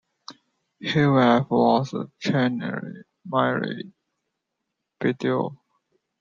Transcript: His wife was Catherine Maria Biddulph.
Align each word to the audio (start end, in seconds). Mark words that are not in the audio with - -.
His 0.79 0.95
wife 0.95 1.45
was 1.51 1.93
Catherine 2.23 3.03
Maria 3.23 3.83
Biddulph. 4.99 5.57